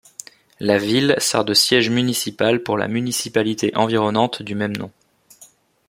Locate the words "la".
0.59-0.79, 2.75-2.87